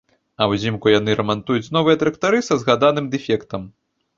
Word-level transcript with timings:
А 0.43 0.45
узімку 0.53 0.93
яны 0.99 1.15
рамантуюць 1.19 1.71
новыя 1.77 1.99
трактары 2.05 2.41
са 2.49 2.59
згаданым 2.65 3.05
дэфектам. 3.17 3.71